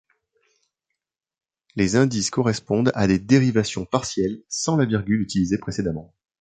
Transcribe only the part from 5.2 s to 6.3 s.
utilisée précédemment.